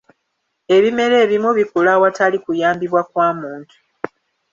Ebimera 0.75 1.15
ebimu 1.25 1.49
bikula 1.57 1.89
awatali 1.97 2.37
kuyambibwa 2.43 3.01
kwa 3.09 3.27
muntu. 3.39 3.75